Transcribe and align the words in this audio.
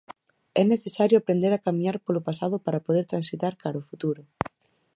É 0.61 0.63
necesario 0.73 1.17
aprender 1.19 1.51
a 1.53 1.63
camiñar 1.65 1.97
polo 2.05 2.25
pasado 2.27 2.55
para 2.65 2.83
poder 2.85 3.05
transitar 3.11 3.53
cara 3.61 3.77
ao 3.79 3.87
futuro. 3.89 4.21